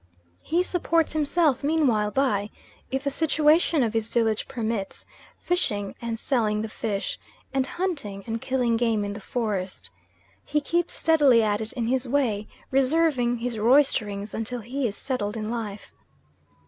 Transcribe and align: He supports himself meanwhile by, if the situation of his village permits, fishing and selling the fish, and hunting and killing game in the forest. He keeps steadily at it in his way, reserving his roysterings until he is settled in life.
He 0.41 0.63
supports 0.63 1.13
himself 1.13 1.63
meanwhile 1.63 2.09
by, 2.09 2.49
if 2.89 3.03
the 3.03 3.11
situation 3.11 3.83
of 3.83 3.93
his 3.93 4.07
village 4.07 4.47
permits, 4.47 5.05
fishing 5.37 5.93
and 6.01 6.17
selling 6.17 6.63
the 6.63 6.69
fish, 6.69 7.19
and 7.53 7.67
hunting 7.67 8.23
and 8.25 8.41
killing 8.41 8.77
game 8.77 9.05
in 9.05 9.13
the 9.13 9.21
forest. 9.21 9.91
He 10.43 10.59
keeps 10.59 10.95
steadily 10.95 11.43
at 11.43 11.61
it 11.61 11.71
in 11.73 11.85
his 11.85 12.07
way, 12.07 12.47
reserving 12.71 13.37
his 13.37 13.59
roysterings 13.59 14.33
until 14.33 14.61
he 14.61 14.87
is 14.87 14.97
settled 14.97 15.37
in 15.37 15.51
life. 15.51 15.91